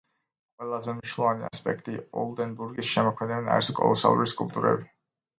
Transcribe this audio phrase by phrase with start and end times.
[0.61, 4.89] ყველაზე მნიშვნელოვანი ასპექტი ოლდენბურგის შემოქმედებიდან არის კოლოსალური სკულპტურები.